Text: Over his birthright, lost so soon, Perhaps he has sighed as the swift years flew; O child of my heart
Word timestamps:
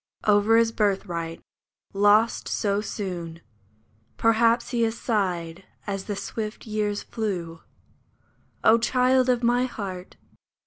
Over 0.23 0.57
his 0.57 0.71
birthright, 0.71 1.43
lost 1.93 2.47
so 2.47 2.81
soon, 2.81 3.39
Perhaps 4.17 4.69
he 4.71 4.81
has 4.81 4.97
sighed 4.99 5.63
as 5.85 6.05
the 6.05 6.15
swift 6.15 6.65
years 6.65 7.03
flew; 7.03 7.61
O 8.63 8.79
child 8.79 9.29
of 9.29 9.43
my 9.43 9.65
heart 9.65 10.15